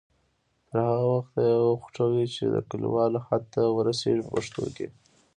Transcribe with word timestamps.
تر 0.67 0.77
هغه 0.87 1.05
وخته 1.15 1.35
یې 1.47 1.55
وخوټوئ 1.69 2.25
چې 2.35 2.43
د 2.53 2.55
کلکوالي 2.69 3.19
حد 3.27 3.43
ته 3.53 3.61
ورسیږي 3.77 4.21
په 4.25 4.29
پښتو 4.37 4.63
کې. 4.75 4.87